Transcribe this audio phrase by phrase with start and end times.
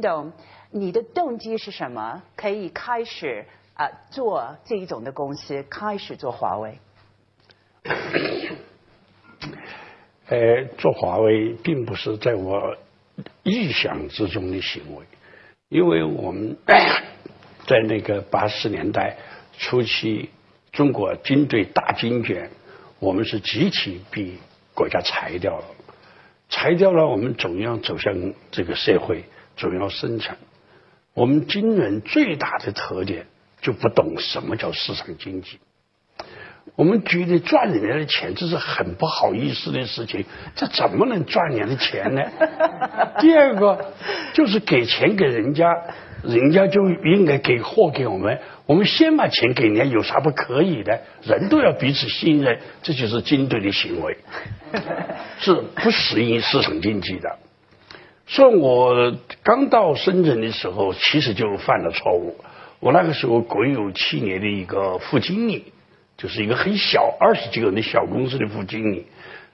[0.00, 0.32] 懂，
[0.70, 2.22] 你的动机是什么？
[2.36, 6.78] 可以开始啊、做这一种的公司，开始做华为。
[10.28, 12.76] 呃，做华为并不是在我
[13.42, 15.04] 意想之中的行为，
[15.68, 16.56] 因为我们
[17.66, 19.16] 在那个八十年代
[19.58, 20.30] 初期，
[20.72, 22.50] 中国军队大军卷，
[22.98, 24.34] 我们是集体被
[24.74, 25.64] 国家裁掉了，
[26.48, 28.14] 裁掉了，我们总要走向
[28.50, 29.24] 这个社会，
[29.60, 30.38] 总要生产。
[31.12, 33.26] 我们军人最大的特点
[33.60, 35.58] 就不懂什么叫市场经济。
[36.76, 42.22] 我们觉得赚人家的钱这是很不好意思的事情，这怎么能赚人家的钱呢？
[43.20, 43.92] 第二个
[44.32, 45.76] 就是给钱给人家，
[46.22, 51.00] 人家就应该给货给我们，我们先把钱给人家，有啥不可以的？
[51.22, 54.16] 人都要彼此信任，这就是军队的行为，
[55.40, 57.38] 是不适应市场经济的。
[58.30, 59.12] 所以我
[59.42, 62.36] 刚到深圳的时候，其实就犯了错误。
[62.78, 65.72] 我那个时候国有企业的一个副经理。
[66.20, 69.06] 就是一个很小二十几个人的小公司的副经理，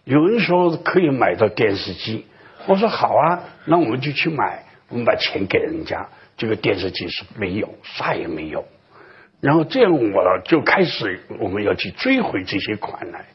[0.03, 2.27] 有人说可以买到电视机，
[2.67, 8.65] 我说好啊，那我们就去买，我们把钱给人家，这个电视机是没有，啥也没有，
[9.41, 13.27] 然后这样我就开始我们要去追回这些款来，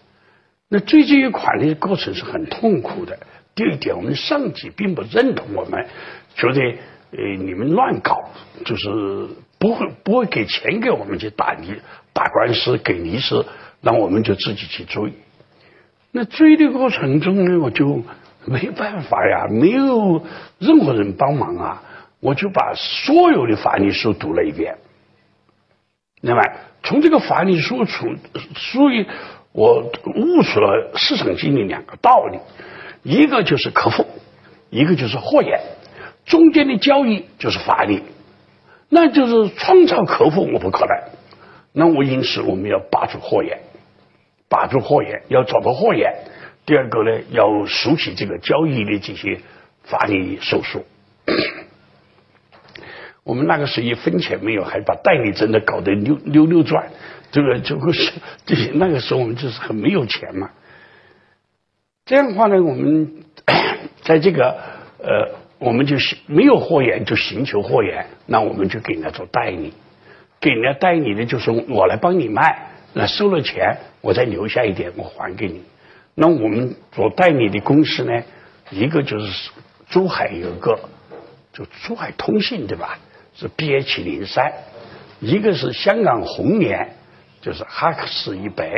[0.67, 3.17] 那追这些款的过程是很痛苦的。
[3.55, 5.87] 第二点，我们上级并不认同我们，
[6.35, 6.61] 觉得
[7.11, 8.29] 呃你们乱搞，
[8.65, 8.89] 就是
[9.59, 11.75] 不会不会给钱给我们去打你。
[12.13, 13.45] 打官司给利息，
[13.79, 15.13] 那我们就自己去追。
[16.11, 18.03] 那追的过程中呢，我就
[18.43, 20.21] 没办法呀，没有
[20.59, 21.83] 任何人帮忙啊，
[22.19, 24.75] 我就把所有的法律书读了一遍。
[26.21, 26.41] 那么
[26.83, 28.13] 从这个法律书出，
[28.57, 29.05] 所以
[29.53, 32.39] 我悟出了市场经济两个道理：
[33.03, 34.05] 一个就是客户，
[34.69, 35.59] 一个就是货源，
[36.25, 38.03] 中间的交易就是法律，
[38.89, 40.95] 那就是创造客户，我不可能。
[41.73, 43.59] 那我因此我们要把住货源，
[44.49, 46.13] 把住货源，要找到货源。
[46.65, 49.39] 第二个呢，要熟悉这个交易的这些
[49.83, 50.79] 法律手续。
[53.23, 56.89] 我们那个时候一分钱没有，还把代理真的搞得溜溜溜转，
[57.31, 58.11] 这个这个是
[58.45, 60.51] 这些那个时候我们就是很没有钱嘛。
[62.11, 63.09] 这样的话呢，我们
[64.03, 64.53] 在这个
[64.99, 65.29] 呃，
[65.59, 65.95] 我们就
[66.25, 69.71] 没有货源就寻求货源，那我们就给人家做代理。
[70.41, 75.63] 给人家代理的，就是我来帮你卖，那收了钱，我再留下一点，我还给你。
[76.13, 78.21] 那我们做代理的公司呢，
[78.71, 79.49] 一个就是
[79.87, 80.77] 珠海有个，
[81.53, 82.99] 就珠海通信对吧？
[83.33, 84.51] 是 B H 零三，
[85.21, 86.89] 一个是香港红联，
[87.41, 88.69] 就是哈克斯一百。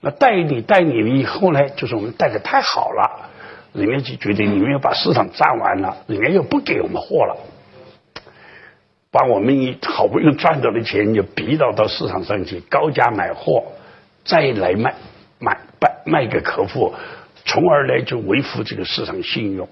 [0.00, 3.30] 那代理代理了以后呢，就是我们带的太好了，
[3.72, 7.36] 人家就觉得你们要把市场占完了，人家又不给我们货了。
[9.12, 13.64] 把我们好不容易赚到的钱，就逼到到市场上去高价买货，
[14.24, 14.94] 再来卖
[15.40, 16.94] 卖卖卖给客户，
[17.44, 19.68] 从而呢就维护这个市场信用。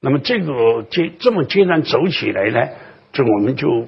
[0.00, 2.68] 那么这个阶这么艰难走起来呢，
[3.12, 3.86] 就我们就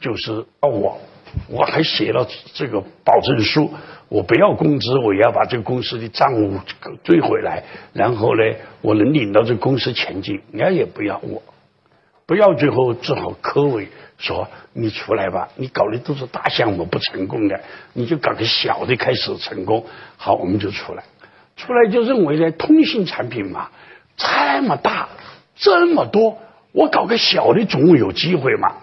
[0.00, 1.00] 就是哦我
[1.48, 3.70] 我还写了这个保证书，
[4.08, 6.58] 我不要工资，我也要把这个公司的账务
[7.04, 8.42] 追回来，然后呢
[8.80, 11.42] 我能领到这个公司前进，人家也不要我。
[12.26, 13.86] 不要，最后只好科委
[14.18, 17.60] 说：“你出来吧，你搞的都是大项目不成功的，
[17.92, 19.86] 你就搞个小的开始成功。”
[20.18, 21.04] 好，我们就出来，
[21.56, 23.70] 出来就认为呢，通信产品嘛，
[24.16, 25.08] 这么大，
[25.54, 26.38] 这么多，
[26.72, 28.74] 我搞个小的总有机会嘛。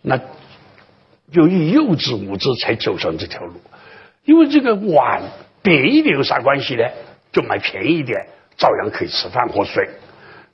[0.00, 0.20] 那
[1.30, 3.54] 由于幼稚无知，才走上这条路。
[4.24, 5.22] 因为这个碗
[5.62, 6.84] 扁一点有啥关系呢？
[7.32, 8.26] 就买便宜一点，
[8.56, 9.88] 照样可以吃饭喝水。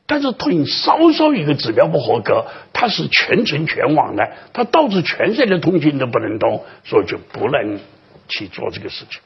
[0.06, 7.78] 但是通稍稍一个指标不合格，它是全程全网的，它导致全世界的通信都不能通，所以就不能
[8.28, 9.21] 去做这个事情。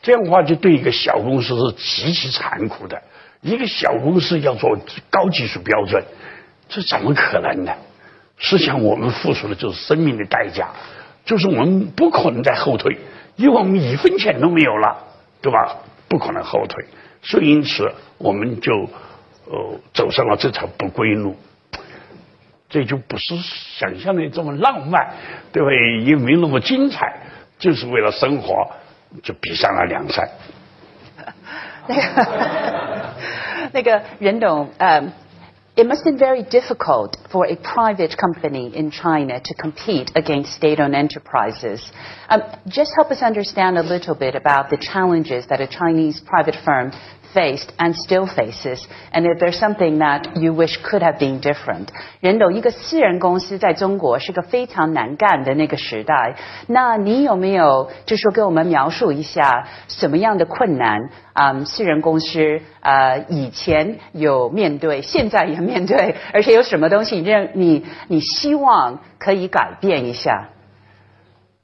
[0.00, 3.02] 这样的话，就对一个小公司是极其残酷的。
[3.42, 4.78] 一个小公司要做
[5.10, 6.02] 高技术标准，
[6.68, 7.72] 这怎么可能呢？
[8.42, 10.68] 实际上，我们付出的就是生命的代价，
[11.24, 12.98] 就是我们不可能再后退，
[13.36, 14.98] 因为我们一分钱都没有了，
[15.40, 15.76] 对吧？
[16.08, 16.84] 不可能后退，
[17.22, 18.90] 所以因此我们就。
[19.44, 21.36] 呃，走上了这条不归路，
[22.70, 25.14] 这就不是想象的这么浪漫，
[25.52, 26.00] 对不对？
[26.04, 27.12] 也没那么精彩，
[27.58, 28.70] 就是为了生活，
[29.24, 30.28] 就比上了梁山。
[31.88, 32.02] 那个，
[33.74, 35.12] 那个任董，嗯。
[35.74, 40.94] It must have been very difficult for a private company in China to compete against state-owned
[40.94, 41.90] enterprises.
[42.28, 46.56] Um, just help us understand a little bit about the challenges that a Chinese private
[46.62, 46.92] firm
[47.34, 51.88] faced and still faces, and if there's something that you wish could have been different.
[52.20, 56.36] 人斗一个私人公司在中国是个非常难干的那个时代，
[56.66, 61.10] 那你有没有就说给我们描述一下什么样的困难？
[61.34, 70.48] 嗯，私人公司呃以前有面对，现在也面对， 而且有什么东西认你你希望可以改变一下？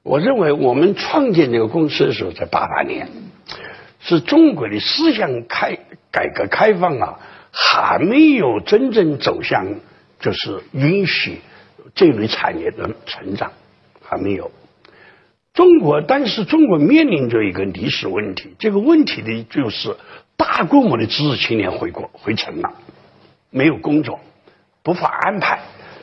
[0.03, 3.09] 我认为我们创建这个公司的时候在八八年，
[4.09, 5.79] 是中国的思想开
[6.11, 7.19] 改革开放啊，
[7.53, 9.67] 还没有真正走向
[10.19, 11.43] 就是允许
[11.95, 13.53] 这类产业的成长，
[14.03, 14.51] 还没有。
[15.53, 19.95] 中国，但是中国面临着一个历史问题，这个问题呢就是
[20.39, 22.73] 大规模的知识青年回国回城了，
[23.51, 24.21] 没有工作，
[24.83, 25.59] 不法安排。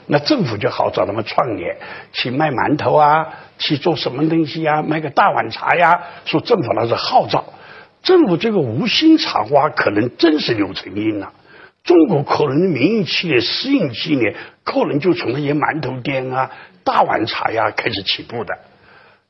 [0.06, 1.80] 那政府就好找他们创业，
[2.13, 6.00] 去卖馒头啊，去做什么东西呀，卖个大碗茶呀。
[6.25, 7.44] 说政府那是号召，
[8.06, 11.34] 政府这个无心插花，可能真是刘成英了。
[11.84, 16.52] 中国可能民营企业、私营企业，可能就从那些馒头店啊、
[16.86, 18.57] 大碗茶呀开始起步的。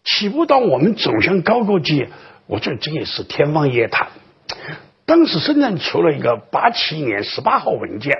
[0.03, 2.05] 起步到我们走向高科技，
[2.45, 4.09] 我觉得这也是天方夜谭。
[5.07, 8.15] 当时深圳出了一个八七年十八号文件。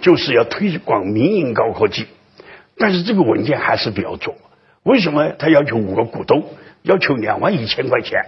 [0.00, 2.06] 就是要推广民营高科技，
[2.78, 4.34] 但是这个文件还是不要做。
[4.82, 5.28] 为什么？
[5.38, 6.42] 他要求五个股东，
[6.80, 8.24] 要求两万一千块钱，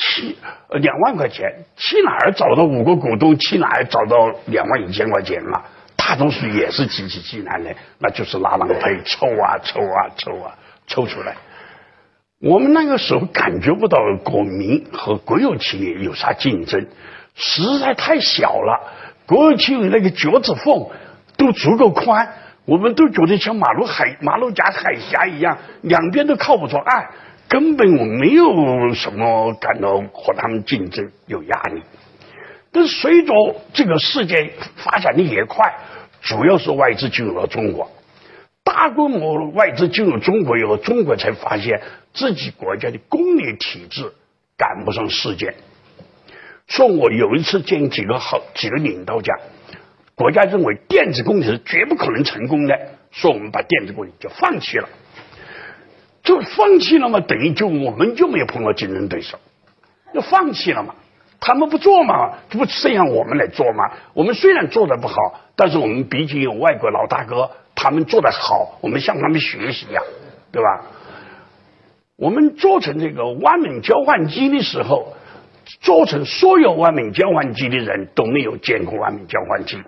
[0.00, 0.34] 去
[0.80, 3.36] 两万块钱，去哪儿找到五个股东？
[3.36, 5.62] 去哪儿找到两万一千块钱啊？
[5.94, 10.56] 大多数也是极其艰难的，那就是拉郎配，抽啊抽啊抽啊
[10.86, 11.36] 抽出来。
[12.40, 16.86] 我们那个时候感觉不到国民和国有企业有啥竞争，
[17.34, 18.80] 实在太小了。
[19.26, 20.88] 国有企业那个脚趾缝
[21.36, 22.26] 都足够宽，
[22.64, 27.10] 我们都觉得像马路海马路甲海峡一样，两边都靠不着岸，
[27.50, 31.82] 根本我没有什么感到和他们竞争有压力。
[32.70, 33.32] 但随着
[33.74, 35.74] 这个世界发展的也快，
[36.22, 37.90] 主要是外资进入了中国，
[38.62, 41.82] 大规模外资进入中国以后，中国才发现
[42.14, 44.12] 自己国家的工业体制
[44.56, 45.52] 赶不上世界。
[46.68, 49.36] 说我有一次见几个好几个领导讲，
[50.14, 52.78] 国家认为电子工程绝不可能成功的，
[53.10, 54.88] 说我们把电子工程就放弃了，
[56.30, 59.36] 就放弃了嘛，等于就我们就没有碰到竞争对手，
[60.14, 60.94] 就放弃了嘛，
[61.40, 63.90] 他们不做嘛，这不剩下我们来做嘛？
[64.14, 70.00] 我们虽然做的不好，但是我们毕竟有外国老大哥，他们做的好，我们向他们学习呀，
[70.52, 70.82] 对吧？
[72.14, 75.16] 我们做成这个万能交换机的时候。
[75.80, 79.78] 做成所有万能交换机的人都没有见过万能交换机，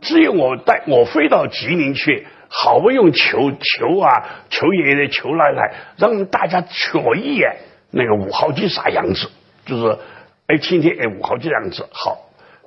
[0.00, 2.26] 只有我带我飞到吉林去，
[2.56, 7.56] 好不容易求求啊求爷爷求奶奶，让大家瞧一眼
[7.90, 9.28] 那个五号机啥样子，
[9.66, 9.98] 就是
[10.46, 12.16] 哎今天哎五号机样子好，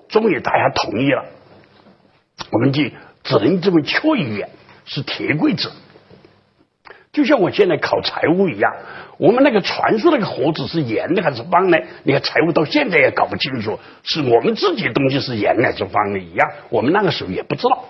[0.09, 1.23] 终于大家同意了，
[2.51, 2.83] 我们就
[3.23, 4.49] 只能这么瞧一眼，
[4.83, 5.71] 是铁柜子，
[7.13, 8.75] 就像我现在考财务一样。
[9.17, 11.81] 我们那个传说那个盒子是圆的还是方的？
[12.03, 16.51] 你看财务到现在也搞不清楚，是我们自己的东西是圆的还是方的一样。
[16.69, 17.85] 我们那个时候也不知道。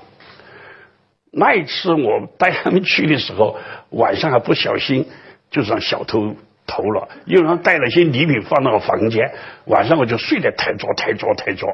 [1.38, 3.58] 那一次我带他们去的时候，
[3.92, 5.08] 晚上还不小心
[5.52, 6.36] 就让小偷
[6.66, 9.32] 偷了，有人带了些礼品放到我房间，
[9.66, 11.68] 晚上我就睡得太着太着太着。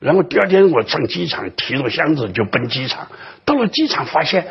[0.00, 3.06] 然后第二天我上机场，提着箱子就奔机场。
[3.44, 4.46] 到了机场，发现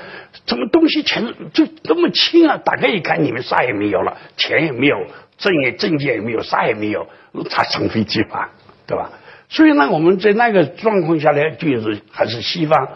[0.45, 2.57] 怎么东西全就那么轻啊！
[2.63, 4.97] 打开一看，里面啥也没有了，钱也没有，
[5.37, 7.07] 证也证件也没有，啥也没有，
[7.49, 8.51] 他上飞机吧，
[8.85, 9.11] 对吧？
[9.49, 12.87] 所以呢，我们在那个状况下呢，就是还是西方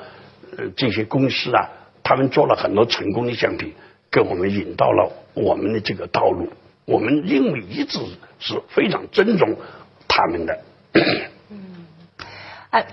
[0.58, 1.70] 呃这些公司啊，
[2.04, 3.74] 他们做了很多成功的项品，
[4.12, 6.50] 给我们引到了我们的这个道路。
[6.86, 8.00] 我们因为一直
[8.40, 9.56] 是非常尊重
[10.08, 10.60] 他们的。
[12.72, 12.84] Uh,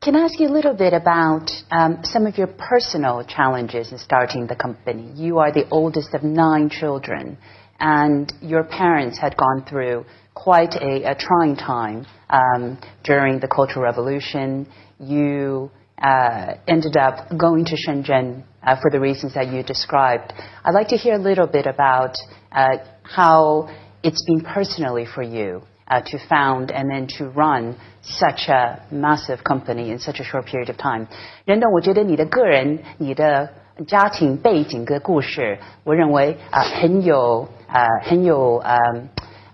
[0.00, 3.98] can I ask you a little bit about um, some of your personal challenges in
[3.98, 5.12] starting the company?
[5.14, 7.36] You are the oldest of nine children,
[7.81, 13.83] and your parents had gone through quite a, a trying time um, during the Cultural
[13.83, 14.67] Revolution.
[14.99, 15.69] You
[16.01, 20.33] uh, ended up going to Shenzhen uh, for the reasons that you described.
[20.63, 22.15] I'd like to hear a little bit about
[22.51, 23.69] uh, how
[24.03, 29.43] it's been personally for you uh, to found and then to run such a massive
[29.43, 31.07] company in such a short period of time.
[31.45, 33.49] 任董，我觉得你的个人、你的
[33.87, 38.76] 家庭背景跟故事，我认为啊、呃、很有 呃很有呃。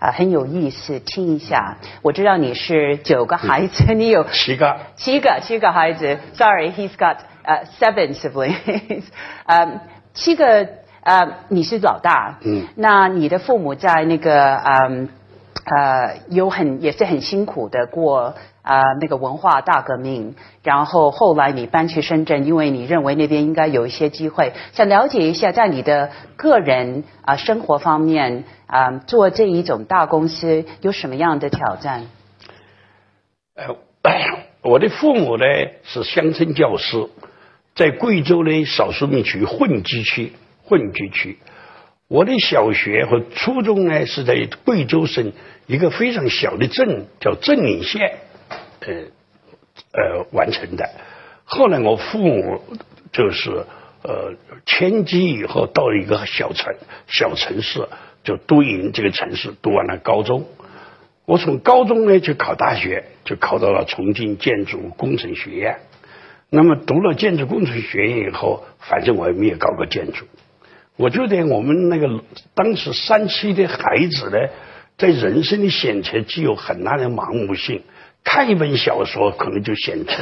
[0.01, 1.77] 啊，很有意思，听一下。
[2.03, 6.21] 我知道你是九个孩子，你有 七个，七个，七个孩子。
[6.35, 9.03] Sorry，he's got 呃、uh, seven siblings
[9.45, 9.81] 呃，
[10.15, 10.69] 七个
[11.03, 12.39] 呃，你是老大。
[12.43, 12.69] 嗯。
[12.77, 15.09] 那你的父母在那个嗯。
[15.65, 32.07] 呃，有很也是很辛苦的过啊、那个文化大革命，然后后来你搬去深圳，因为你认为那边应该有一些机会，想了解一下在你的个人啊、生活方面啊、做这一种大公司有什么样的挑战？
[33.55, 33.77] 呃，
[34.63, 35.45] 我的父母呢
[35.85, 37.09] 是乡村教师，
[37.75, 40.33] 在贵州呢少数民族混居区，
[40.65, 41.39] 混居区。
[42.09, 45.33] 我的小学和初中呢是在贵州省
[45.67, 48.19] 一个非常小的镇，叫镇岭县，
[48.81, 48.95] 呃
[49.93, 50.89] 呃完成的。
[51.45, 52.63] 后来我父母
[53.13, 53.51] 就是
[54.03, 54.33] 呃
[54.65, 56.75] 迁居以后到了一个小城
[57.07, 57.87] 小城市，
[58.25, 60.47] 就都营这个城市读完了高中。
[61.27, 65.77] 我从高中呢就考大学，就考到了重庆建筑工程学院。
[66.49, 70.25] 那么读了建筑工程学院以后，反正我也没有搞过建筑。
[70.99, 72.23] 我觉得我们那个
[72.55, 74.39] 当时山区的孩子呢，
[74.99, 77.83] 在人生的选择具有很大的盲目性，
[78.25, 80.13] 看一本小说可能就选择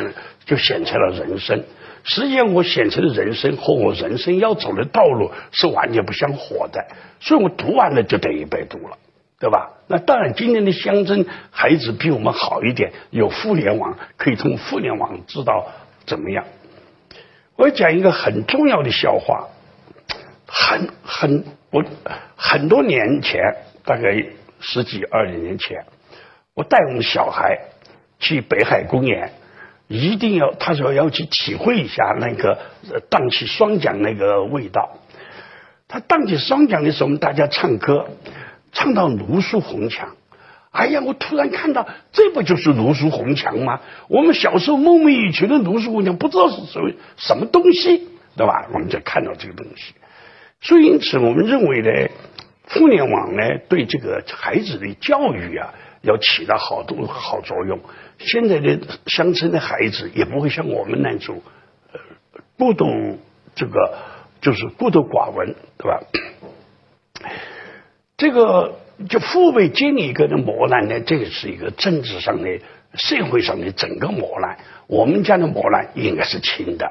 [0.45, 1.64] 就选择了人生。
[2.04, 6.87] 实际上，我选择的人生和我人生要走的道路是完全不相合的，
[7.21, 8.99] 所以我读完了就等于白读了。
[9.38, 9.71] 对吧？
[9.87, 15.66] 那当然，今天的乡村孩子比我们好一点，有互联网，可以通过互联网知道
[16.06, 16.45] 怎么样。
[17.56, 19.49] 我讲一个很重要的笑话，
[20.47, 21.85] 很很我
[22.37, 23.41] 很多年前，
[23.85, 24.25] 大概
[24.61, 25.85] 十几二十年前，
[26.55, 27.59] 我带我们小孩
[28.19, 29.33] 去北海公园，
[29.88, 32.59] 一定要他说要去体会一下那个
[33.11, 34.99] 荡起双桨那个味道。
[35.88, 38.07] 他荡起双桨的时候，我们大家唱歌。
[38.73, 40.17] 唱到卢树红墙，
[40.71, 41.00] 哎呀！
[41.03, 43.81] 我突然看到，这不就是卢树红墙吗？
[44.09, 48.67] 我们小时候梦寐以求的卢树红墙，不知道是什么什么东西，对吧？
[48.75, 49.95] 我们就看到这个东西。
[50.67, 52.11] 所以，因此，我们认为呢，
[52.69, 57.79] 互联网呢，对这个孩子的教育啊，要起到好多好作用。
[58.19, 61.41] 现在的乡村的孩子也不会像我们那种，
[61.93, 62.01] 呃，
[62.59, 62.85] 孤独
[63.55, 63.97] 这个
[64.41, 66.01] 就是孤独寡闻，对吧？
[68.17, 68.75] 这个
[69.09, 72.59] 就父辈经历一个的磨难呢，这个是一个政治上的、
[72.95, 74.59] 社会上的整个磨难。
[74.89, 76.91] 我们家的磨难应该是轻的，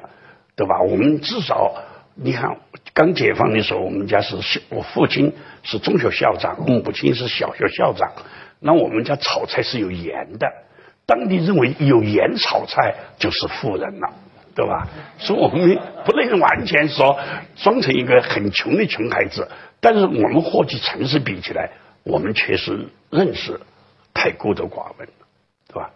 [0.55, 0.81] 对吧？
[0.81, 1.75] 我们至少
[2.15, 2.57] 你看，
[2.93, 4.37] 刚解放的时候，我们家是
[4.69, 8.11] 我父亲是中学校长，我母亲是小学校长。
[8.59, 10.49] 那我们家炒菜是有盐的，
[11.05, 14.09] 当地认为有盐炒菜就是富人了，
[14.55, 14.87] 对吧？
[15.19, 17.19] 所以我们不能完全说
[17.57, 19.49] 装成一个很穷的穷孩子。
[19.81, 21.69] 但是我们和其城市比起来，
[22.03, 23.59] 我们确实认识
[24.13, 25.25] 太孤陋寡闻了，
[25.67, 25.91] 对吧？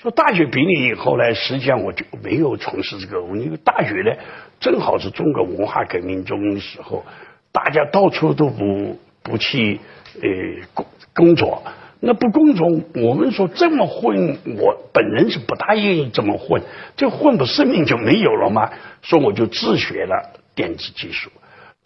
[0.00, 4.12] 说大学毕业以后呢，实际上我就没有从事这个，因为大学呢
[4.60, 7.04] 正好是中国文化革命中的时候，
[7.50, 9.80] 大家到处都不不去
[10.14, 10.28] 呃
[10.72, 11.64] 工工作，
[11.98, 16.62] 那不工作，我们说这么混，我本人是不大愿意这么混，
[16.96, 18.70] 这混不生命就没有了吗？
[19.02, 21.28] 所以我就自学了电子技术。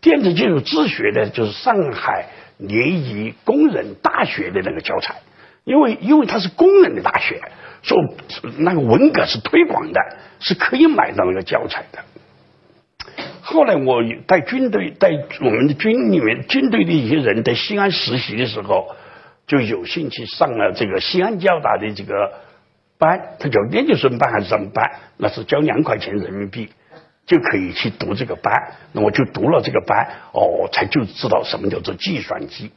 [0.03, 2.27] 电子技术自学的就是上海
[2.59, 5.15] 联谊工人大学的那个教材，
[5.65, 7.41] 因为因为它是工人的大学，
[7.83, 10.01] 所以那个文革是推广的，
[10.41, 11.99] 是可以买到那个教材的。
[13.41, 15.11] 后来我带军队带
[15.41, 18.95] 我们的军里面军队的一些人在西安实习的时候，
[19.47, 22.33] 就有兴趣上了这个西安交大的这个
[22.99, 24.91] 班，他叫研究生班还是什么班？
[25.17, 26.71] 那是交两块钱人民币。
[27.25, 28.53] 就可以去读这个班，
[28.91, 32.73] 那我就读了这个班，哦，才就知道什么叫做计算机。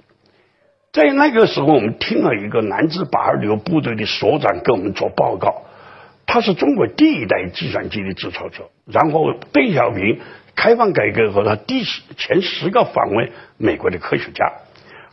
[0.96, 5.64] 在那个时候，我们听了一个南支八二六部队的所长给我们做报告，
[6.26, 8.70] 他是中国第一代计算机的制造者。
[8.86, 10.22] 然后邓小平
[10.56, 14.50] 开放改革后，他第十前十个访问美国的科学家，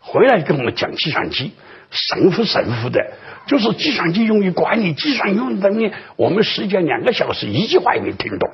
[0.00, 1.50] 回来跟我们讲计算机，
[1.90, 3.04] 神乎神乎的，
[3.48, 8.48] 就是计算机用于管理，计算用于等于我们实际上两个小时一句话也没听懂。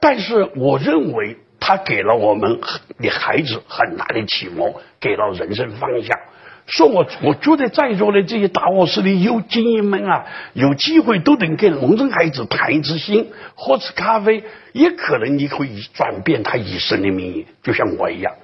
[0.00, 2.60] 但是我认为他给了我们
[2.98, 6.18] 的孩子很大的启蒙，给了人生方向。
[6.66, 18.34] 说我我觉得在座的这些大卧室的有精英们啊，有机会都能跟农村孩子谈一次心，喝次咖啡，也可能你会转变他一生的命运，就像我一样，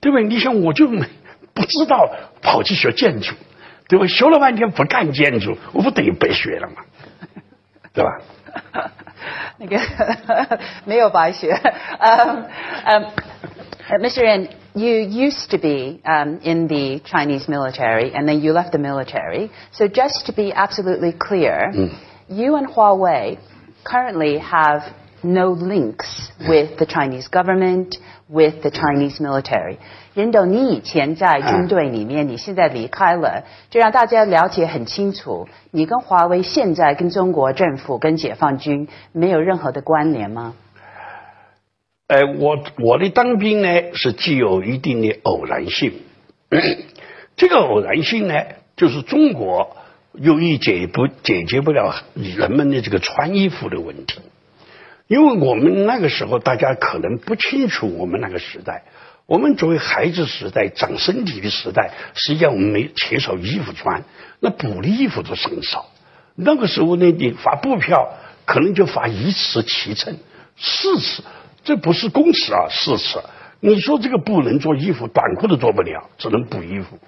[0.00, 0.20] 对吧？
[0.20, 2.08] 你想我就不知道
[2.40, 3.34] 跑去学建筑，
[3.88, 4.06] 对吧？
[4.06, 6.74] 学了半天不干建筑，我不等于白学了吗？
[7.92, 8.20] 对吧？
[9.57, 9.79] 那个
[10.85, 11.53] 没有白学。
[11.99, 12.45] Um,
[12.85, 13.05] um,
[13.99, 14.23] Mr.
[14.23, 18.77] Ren, you used to be um, in the Chinese military, and then you left the
[18.77, 19.51] military.
[19.71, 21.71] So just to be absolutely clear,
[22.29, 23.37] you and Huawei
[23.83, 24.83] currently have
[25.22, 27.96] no links with the Chinese government,
[28.28, 29.76] with the Chinese military.
[30.14, 40.54] 任董，你以前在军队里面，你现在离开了，就让大家了解很清楚，你跟华为现在跟中国政府跟解放军没有任何的关联吗？
[42.08, 45.92] 呃，我我的当兵呢是具有一定的偶然性，
[47.36, 48.34] 这个偶然性呢，
[48.76, 49.76] 就是中国
[50.14, 54.20] 由于解不解决不了人们的这个穿衣服的问题，
[55.06, 58.84] 因为我们那个时候大家可能不清楚我们那个时代。
[59.26, 64.04] 我们作为孩子时代、长身体的时代，实际上我们没缺少衣服穿，
[64.38, 65.86] 那补的衣服都很少。
[66.36, 70.16] 那个时候呢，你发布票可能就发一次七寸、
[70.56, 71.24] 四次，
[71.64, 73.20] 这不是公尺啊，四次。
[73.58, 76.98] 你说这个不能做衣服，短裤都做不了，只能补衣服。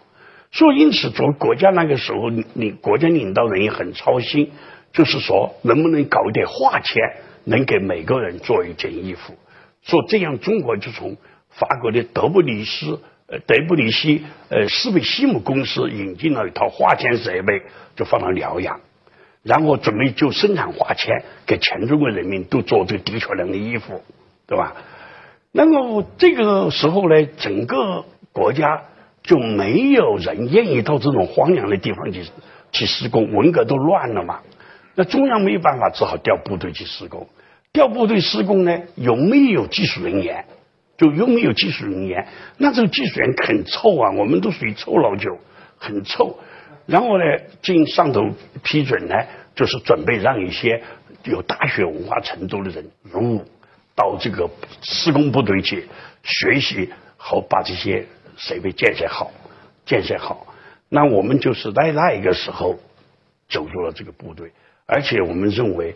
[0.50, 4.50] 所以因此，作为国家那个时候，你国家领导人也很操心，
[4.92, 7.00] 就是说能不能搞一点化钱，
[7.48, 9.34] 能给每个人做一件衣服。
[9.82, 11.16] 说这样，中国就从。
[11.50, 17.62] 法国的德布里斯呃德布里希呃斯贝西姆公司引进了一套化纤设备，
[17.96, 18.78] 就放到辽阳，
[19.42, 24.04] 然后准备就生产化纤，给全中国人民都做这个的确良的衣服，
[24.46, 24.76] 对吧？
[25.50, 28.84] 那么这个时候呢，整个国家
[29.24, 32.24] 就没有人愿意到这种荒凉的地方去
[32.70, 34.42] 去施工，文革都乱了嘛，
[34.94, 37.26] 那中央没有办法，只好调部队去施工。
[37.72, 40.44] 调部队施工呢，有没有技术人员？
[40.96, 45.38] 就有没有技术人员，那这个技术员很臭啊，我们都属于臭老九，
[45.76, 46.40] 很臭。
[46.86, 47.24] 然后呢，
[47.62, 48.30] 经上头
[48.64, 49.14] 批准呢，
[49.54, 50.82] 就是准备让一些
[51.22, 53.44] 有大学文化程度的人入伍
[53.94, 54.50] 到这个
[54.82, 55.86] 施工部队去
[56.24, 58.04] 学习，好把这些
[58.36, 59.30] 设备建设好，
[59.86, 60.48] 建设好。
[60.88, 62.76] 那我们就是在那一个时候
[63.48, 64.50] 走入了这个部队，
[64.84, 65.94] 而且我们认为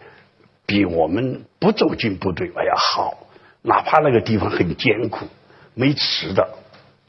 [0.72, 3.26] 比我们不走进部队还要好。
[3.60, 5.26] 哪怕那个地方很艰苦，
[5.74, 6.48] 没吃的，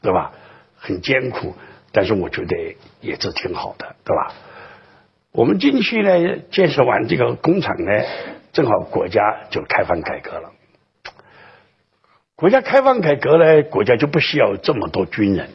[0.02, 0.32] 对吧？
[0.76, 1.54] 很艰苦，
[1.90, 4.34] 但是我觉得也是挺好的，对吧？
[5.32, 7.90] 我们进去呢，建设完这个工厂呢，
[8.52, 10.52] 正好国家就开放改革了。
[12.36, 15.48] 国家开放改革呢，国家就不需要这么多军人，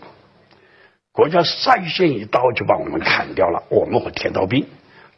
[1.12, 3.64] 国家率先一刀就把我们砍掉了。
[3.70, 4.66] 我们和铁道兵、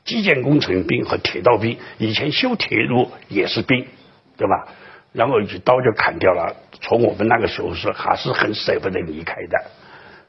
[0.04, 3.86] 基建工程兵和铁道兵，以前修铁路也是兵，
[4.38, 4.68] 对吧？
[5.14, 6.56] 然后一刀就砍掉了。
[6.80, 9.64] 从我们那个时候是还是很舍不得离开的，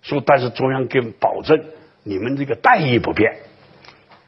[0.02, 1.64] 说但是中央给保证
[2.02, 3.36] 你们这个待遇不变，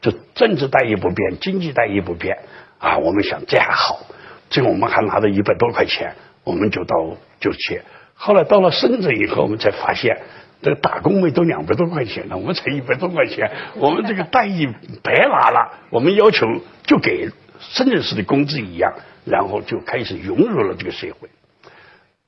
[0.01, 2.39] 就政治待遇不变，经济待遇不变
[2.79, 2.97] 啊。
[2.99, 4.01] 我们想这还好，
[4.49, 7.83] 这个我们还拿了一百多块钱，我们就到就去。
[8.15, 10.23] 后来到了深圳以后，我们才发现
[10.65, 14.67] 这个打工费都两百多块钱了，我们才一百多块钱，我们这个待遇
[15.05, 15.71] 白拿了。
[15.91, 16.45] 我们要求
[16.83, 18.93] 就给深圳市的工资一样。
[19.27, 21.31] 然后就开始融入了这个社会。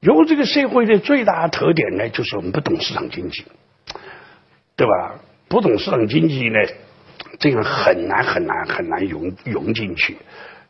[0.00, 3.44] 融入这个社会的最大特点呢，就是我们不懂市场经济，
[4.76, 5.16] 对吧？
[5.46, 6.58] 不懂市场经济呢，
[7.38, 10.16] 这个很难很难很难融融进去。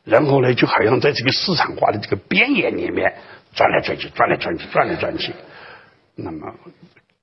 [0.03, 3.15] 然后呢，就好像在这个市场化的这个边缘里面
[3.55, 5.33] 转来转去，转来转去，转来转去，
[6.17, 6.53] 那么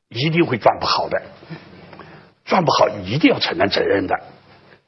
[0.09, 1.21] 一定会赚不好的，
[2.45, 4.19] 赚不好一定要承担责任的。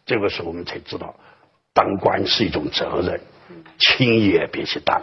[0.05, 1.15] 这个时候我们才知道，
[1.73, 3.19] 当官是一种责任。
[3.77, 5.01] 轻易也别去当，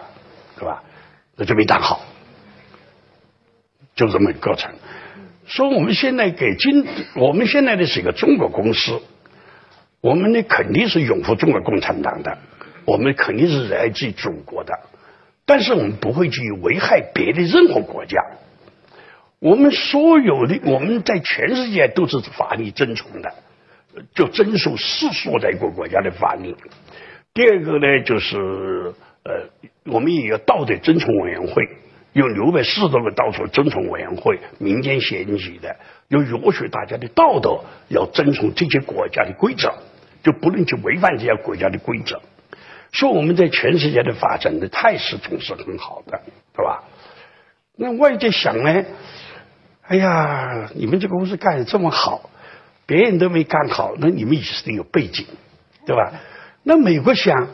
[0.58, 0.82] 是吧？
[1.36, 2.00] 那就没当好，
[3.94, 4.72] 就这么一个过程。
[5.46, 9.00] 说我们现在给金，我们现在的是一个中国公司，
[10.00, 12.38] 我们呢肯定是拥护中国共产党的，
[12.84, 14.72] 我们肯定是热爱自己祖国的，
[15.44, 18.20] 但是我们不会去危害别的任何国家。
[19.42, 23.34] 我们所有的我们在全世界都是法律遵从的，
[24.14, 26.54] 就遵守世所在国国家的法律。
[27.34, 29.48] 第二个呢，就是呃，
[29.86, 31.68] 我们也有道德遵从委员会，
[32.12, 35.74] 有六百四十多个道德遵从委员会，民间选举的，
[36.06, 39.74] 要约束大家的道德，要遵从这些国家的规则，
[40.22, 42.22] 就不能去违反这些国家的规则。
[42.92, 46.20] 所以我们在全世界的发展的态势总是很好的，
[46.54, 46.84] 对吧？
[47.74, 48.84] 那外界想呢，
[49.92, 52.30] 哎呀，你们这个公司干的这么好，
[52.86, 55.26] 别人都没干好，那你们也是得有背景，
[55.84, 56.14] 对吧？
[56.62, 57.48] 那美国想，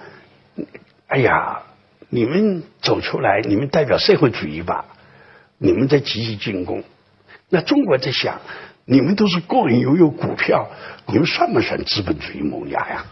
[1.09, 1.63] 哎呀，
[2.09, 4.85] 你们走出来，你们代表社会主义吧？
[5.59, 6.85] 你们在积极进攻。
[7.49, 8.41] 那中国在想，
[8.85, 10.69] 你们都是个人拥有股票，
[11.09, 13.05] 你们算不算资本主义萌芽呀？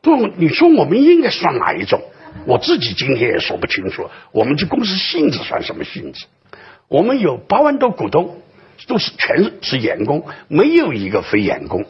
[0.00, 2.02] 不，你说我们应该算哪一种？
[2.44, 4.10] 我自己今天也说不清楚。
[4.32, 6.26] 我们这公司性质算什么性质？
[6.88, 8.42] 我们有八万多股东，
[8.86, 11.84] 都是全是员工，没有一个非员工。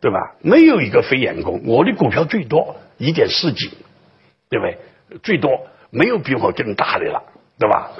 [0.00, 0.36] 对吧？
[0.42, 3.68] 没有一个非员工，我的股票最多一点四几，
[4.48, 4.78] 对不对？
[5.24, 7.20] 最多没有比我更大的了，
[7.58, 7.90] 对吧？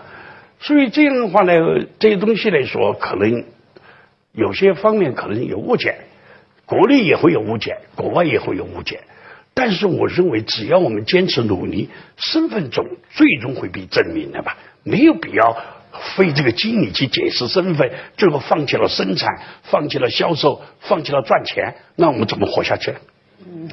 [0.60, 1.52] 所以这样的话呢，
[1.98, 3.44] 这些东西来说，可能
[4.30, 5.96] 有些方面可能有误解，
[6.66, 9.00] 国内也会有误解，国外也会有误解。
[9.58, 15.56] 但是我认为，只要我们坚持努力，身份总最终会被证明的吧，没有必要
[16.14, 19.28] 费这个精力去解释身份，最后放弃了生产，
[19.64, 22.94] 放弃了销售，放弃了赚钱，那我们怎么活下去？
[23.44, 23.68] 嗯，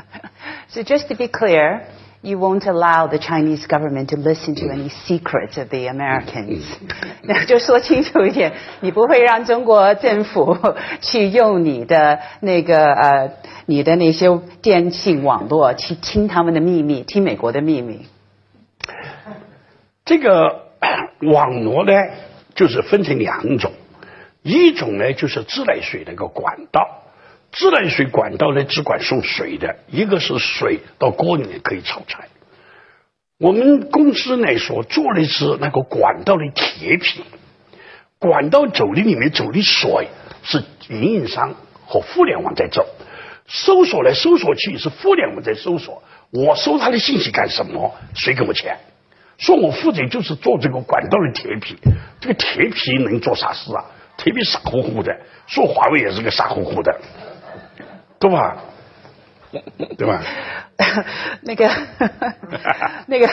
[0.70, 1.82] So just to be clear.
[2.22, 6.64] You won't allow the Chinese government to listen to any secrets of the Americans.
[7.22, 10.56] 那 就说清楚一点，你不会让中国政府
[11.00, 13.30] 去用你的那个呃
[13.66, 14.28] 你的那些
[14.62, 18.06] 电信网络去听他们的秘密，听美国的秘密。
[20.04, 20.66] 这个
[21.20, 21.92] 网络呢，
[22.54, 23.72] 就是分成两种，
[24.42, 27.02] 一种呢就是自来水那个管道。
[27.52, 32.28] 自来水管道呢，只管送水的，一个是水到锅里面可以炒菜。
[33.38, 37.22] 我们公司呢所做的是那个管道的铁皮，
[38.18, 40.08] 管道走的里面走的水
[40.42, 41.54] 是运营商
[41.86, 42.86] 和互联网在走，
[43.46, 47.94] 搜索来搜索去是互联网在搜索，我收他的信息干什么？
[48.14, 48.76] 谁给我钱？
[49.38, 51.76] 说我负责就是做这个管道的铁皮，
[52.20, 53.84] 这个铁皮能做啥事啊？
[54.16, 57.00] 铁皮傻乎乎的，说华为也是个傻乎乎的。
[58.19, 58.57] 对吧？
[59.97, 60.21] 对吧？
[61.41, 61.69] 那个，
[63.07, 63.27] 那个，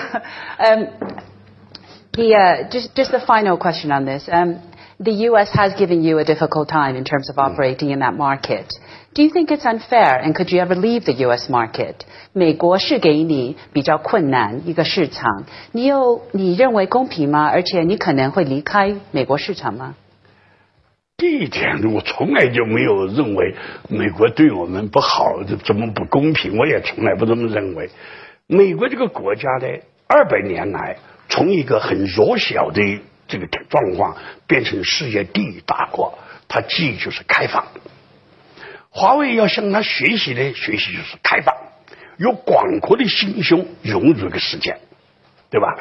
[0.58, 0.86] um,
[2.12, 4.28] the uh, just just the final question on this.
[4.28, 4.56] Um,
[5.02, 5.50] the U.S.
[5.54, 8.66] has given you a difficult time in terms of operating in that market.
[9.14, 11.48] Do you think it's unfair, and could you ever leave the U.S.
[11.48, 11.94] market?
[12.34, 17.46] 美国是给你比较困难一个市场，你有你认为公平吗？
[17.46, 19.94] 而且你可能会离开美国市场吗？
[21.17, 23.55] 这一点我从来就没有认为
[23.87, 26.57] 美国对我们不好，怎么不公平？
[26.57, 27.89] 我也从来不这么认为。
[28.47, 29.67] 美国这个国家呢，
[30.07, 30.97] 二百年来
[31.29, 32.99] 从一个很弱小的
[33.29, 37.65] 这个状况变成世界第一大国，它既就是开放。
[38.89, 41.55] 华为要向他学习的，学习就是开放，
[42.17, 44.77] 有广阔的心胸融入这个世界，
[45.49, 45.77] 对吧？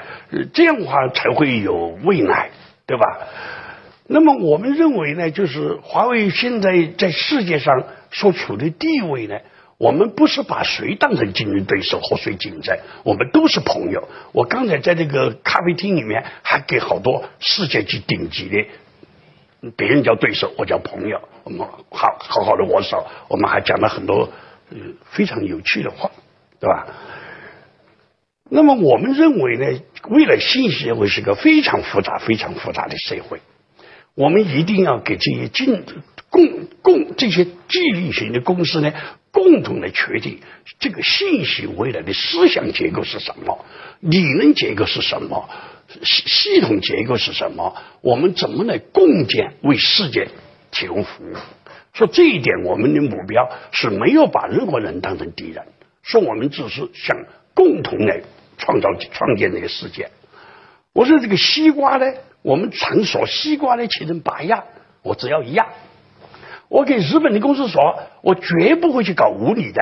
[0.53, 2.51] 这样的话才会有未来，
[2.87, 3.19] 对吧？
[4.07, 9.39] 那么我们认为呢，就是华为现在在世界上所处的地位呢，
[9.79, 14.07] 我们不是把谁当成竞争对手和谁竞争，我们都是朋友。
[14.33, 24.31] 我刚才在这个咖啡厅里面还给好多世界级顶级的，别人叫对手，我叫朋友，我们好好好的握手，我们还讲了很多
[25.11, 26.11] 非常有趣的话，
[26.61, 26.87] 对吧？
[28.51, 33.41] 那么我们认为呢，未来信息社会是个非常复杂、非常复杂的社会。
[34.15, 35.85] 我们一定要给这些进
[36.31, 38.93] 共共这些纪律型的公司呢，
[39.31, 40.41] 共同来确定
[40.79, 43.65] 这个信息未来的思想结构是什么，
[44.01, 45.49] 理论结构是什么，
[46.03, 50.29] 系系统结构是什么，我们怎么来共建为世界
[50.71, 51.37] 提供服务？
[51.93, 55.65] 说这一点，我们的目标是没有把任何人当成敌人，
[56.03, 57.17] 说我们只是想
[57.55, 58.23] 共同来
[58.59, 60.11] 创造创建这个世界。
[60.93, 62.07] 我说这个西瓜呢？
[62.45, 64.65] 我们常说西瓜呢切成八样，
[65.03, 65.67] 我只要一样。
[66.69, 69.81] 我给日本的公司说，我绝不会去搞物理的，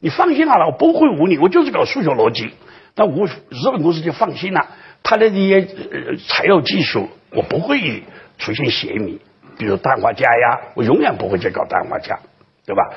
[0.00, 2.50] 你放心好了，我不会物理，我就是搞数学逻辑。
[2.94, 4.68] 那我日本公司就放心了，
[5.02, 8.02] 他的这些呃材料技术我不会
[8.38, 9.20] 出现泄密，
[9.58, 12.20] 比如氮化镓呀，我永远不会去搞氮化镓，
[12.64, 12.88] 对吧？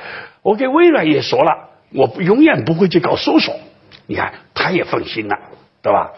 [0.42, 3.60] 我给微软也说了，我永远不会去搞搜索，
[4.08, 5.38] 你看他也放心了，
[5.82, 6.12] 对吧？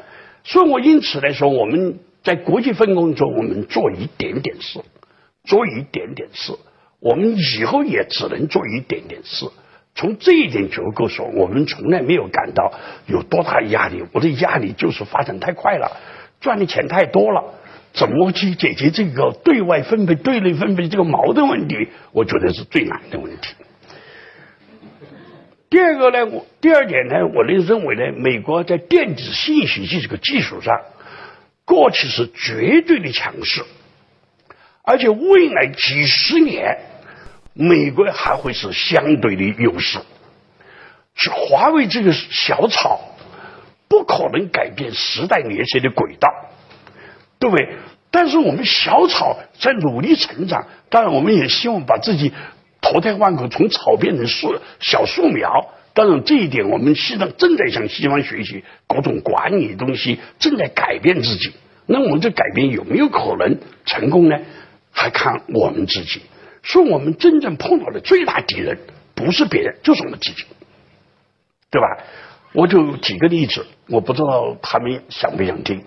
[0.44, 1.98] 所以我因此来说，我们。
[2.24, 4.80] 在国际分工中，我们做一点点事，
[5.44, 6.54] 做一点点事，
[7.00, 9.48] 我们以后也只能做一点点事。
[9.96, 12.72] 从这一点结构说，我们从来没有感到
[13.08, 14.04] 有多大压力。
[14.14, 15.98] 我的压力就是发展太快了，
[16.40, 17.44] 赚的钱太多了，
[17.92, 21.90] 怎么去解决这个对外分配、对内分配这个矛盾问题？
[22.12, 23.56] 我觉得是最难的问题。
[25.72, 30.80] 第二个呢，我第二点呢，我认为呢，美国在电子信息这个技术上。
[31.72, 33.64] 过去是绝对的强势，
[34.84, 36.80] 而且未来几十年，
[37.54, 40.00] 美国还会是相对的优势。
[41.16, 43.00] 是华为这个小草，
[43.88, 46.28] 不可能改变时代列车的轨道，
[47.40, 47.78] 对不对？
[48.12, 52.34] 但是我们小草在努力成长，当然我们也希望把自己
[52.82, 55.70] 脱胎换骨，从草变成树小树苗。
[56.02, 61.52] 当然，这一点我们西方正在向西方学习各种管理东西，正在改变自己。
[61.86, 64.40] 那我们这改变有没有可能成功呢？
[64.90, 66.24] 还看我们自己。
[66.64, 68.80] 说我们真正碰到的最大敌人
[69.14, 70.44] 不是别人，就是我们自己，
[71.70, 72.00] 对吧？
[72.54, 75.84] 我就举个例子，我不知道他们想不想听。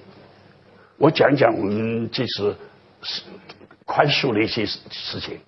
[0.96, 2.56] 我讲讲我们这次
[3.02, 3.22] 是
[3.84, 5.40] 宽恕的一些事情。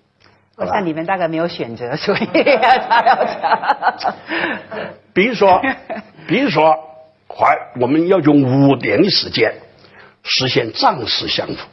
[0.57, 4.15] 我想你们大概没有选择，所以他要讲。
[5.13, 5.61] 比如说，
[6.27, 6.75] 比如说，
[7.27, 9.53] 还我们要用五年的时间
[10.23, 11.67] 实现账实相符，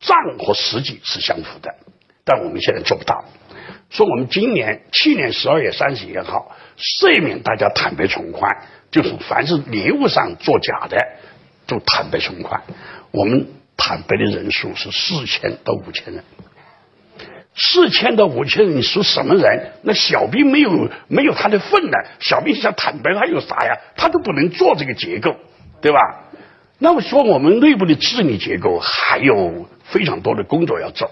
[0.00, 1.74] 账和实际是相符的，
[2.24, 3.22] 但我们现在做不到。
[3.90, 8.56] 说我们今年去年十二月三十一号赦免大家坦白从宽，
[8.90, 10.96] 就是凡是业务上作假的
[11.66, 12.62] 都坦白从宽。
[13.10, 16.24] 我们坦白的人数是四千到五千人，
[17.56, 19.72] 四千到五千人，你说什么人？
[19.82, 21.96] 那小兵没有没有他的份呢？
[22.18, 23.76] 小兵想坦白，他有啥呀？
[23.96, 25.36] 他都不能做这个结构，
[25.80, 25.98] 对吧？
[26.78, 31.08] 那么说，我们内部的治理结构还有非常多的工作要做。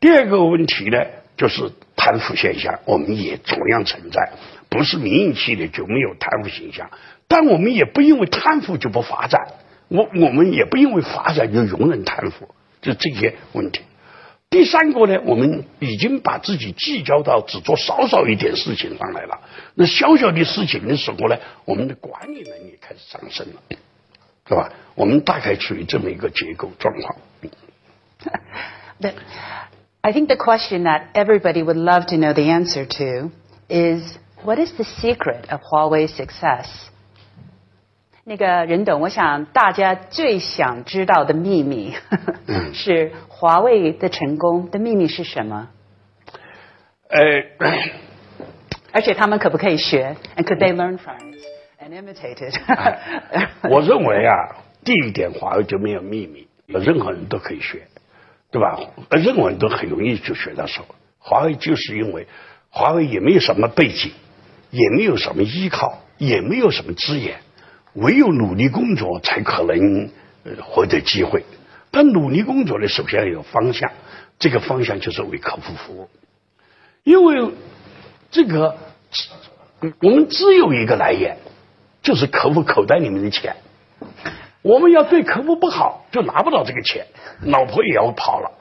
[0.00, 1.04] 第二个问题呢，
[1.36, 4.30] 就是贪腐现象，我们也同样存在，
[4.70, 6.90] 不是民营企业就没有贪腐现象，
[7.28, 9.38] 但我们也不因为贪腐就不发展。
[9.88, 13.82] 我我们也不因为发展就容忍贪腐，就这些问题。
[14.50, 19.40] 第三个呢，我们已经把自己聚焦到只做少少一点事情上来了。
[19.74, 23.62] 那小小的事情的时候呢，我们的管理能力开始上升了，
[24.48, 24.72] 是吧？
[24.96, 27.16] 我们大概处于这么一个结构状况。
[28.98, 29.12] The,
[30.00, 33.30] I think the question that everybody would love to know the answer to
[33.68, 36.89] is what is the secret of Huawei's success?
[38.30, 41.96] 那个任董，我想大家最想知道的秘密
[42.72, 45.66] 是华为的成功的秘密是什么？
[47.08, 47.20] 呃，
[48.94, 51.42] 而且他们可不可以学？And could they learn from it
[51.82, 53.68] and imitate it？
[53.68, 57.88] 我认为啊， 第一点，华为就没有秘密，任何人都可以学，
[58.52, 58.78] 对吧？
[59.10, 60.84] 任何人都很容易就学到手。
[61.18, 62.28] 华为就是因为
[62.68, 64.12] 华为也没有什么背景，
[64.70, 67.34] 也没有什么依靠，也没有什么资源。
[67.94, 70.10] 唯有努力工作，才可能
[70.44, 71.44] 呃获得机会。
[71.90, 73.90] 但努力工作呢，首先要有方向，
[74.38, 76.08] 这个方向就是为客户服务。
[77.02, 77.50] 因为
[78.30, 78.76] 这个，
[80.00, 81.36] 我们只有一个来源，
[82.02, 83.56] 就是客户口袋里面的钱。
[84.62, 87.06] 我们要对客户不好，就拿不到这个钱，
[87.42, 88.52] 老婆也要跑了，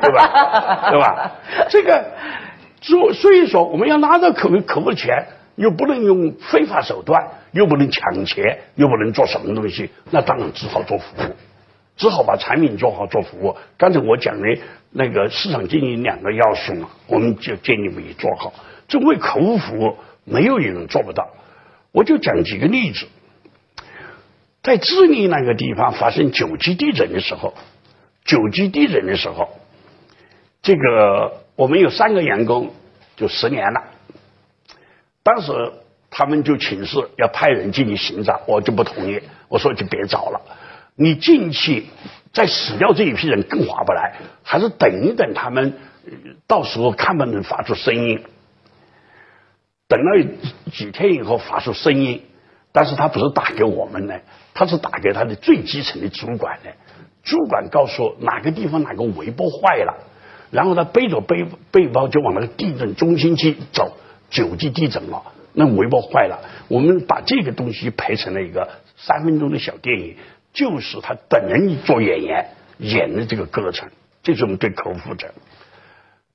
[0.00, 0.88] 对吧？
[0.90, 1.32] 对吧？
[1.68, 2.04] 这个，
[2.80, 5.26] 所所以说，我们要拿到客户客户的钱。
[5.54, 11.36] 又不能用非法手段，又不能抢钱，又不能做什么东西，那当然只好做服务，
[11.96, 13.56] 只好把产品做好做服务。
[13.78, 14.58] 刚才我讲的
[14.90, 18.52] 那个市场经营两个要素嘛，我们就建议为做好。
[18.88, 21.28] 这为客户服务，没有一人做不到。
[21.92, 23.06] 我就讲几个例子，
[24.62, 27.54] 在智利那个地方发生九级地震的时候，
[28.24, 29.50] 九级地震的时候，
[30.62, 32.72] 这个我们有三个员工
[33.16, 33.84] 就十年了。
[35.22, 35.52] 当时
[36.14, 39.20] 他们就请示要派人进去寻找，我就不同意。
[39.48, 40.42] 我说就别找了，
[40.94, 41.86] 你进去
[42.34, 45.72] 再死掉这一批人更划不来，还是等一等他们，
[46.46, 48.22] 到时候看不能发出声音。
[49.88, 50.26] 等了
[50.70, 52.22] 几天以后发出声音，
[52.72, 54.20] 但是他不是打给我们的，
[54.52, 56.70] 他是打给他的最基层的主管的。
[57.24, 59.94] 主管告诉哪个地方哪个微波坏了，
[60.50, 63.96] 然后他背着背背包就往那个地震中心去走。
[64.30, 66.40] 九级地震了，那微波坏了。
[66.68, 70.16] 我们把这个东西拍成了一个三分钟的小电影，
[70.52, 72.46] 就是他本人做演员
[72.78, 73.88] 演的这个过程，
[74.22, 75.28] 这是我们对客户负责。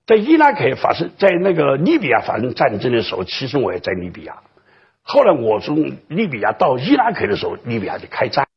[0.06, 4.38] 在伊拉克发生，在那个利比亚发生战争的时候，其实我也在利比亚。
[5.02, 8.48] 后来我从利比亚到伊拉克的时候，利比亚就开战。